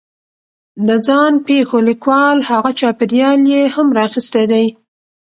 د 0.87 0.89
ځان 1.07 1.33
پېښو 1.47 1.77
لیکوال 1.89 2.37
هغه 2.49 2.69
چاپېریال 2.79 3.39
یې 3.53 3.63
هم 3.75 3.87
را 3.97 4.01
اخستی 4.07 4.45
دی 4.51 4.65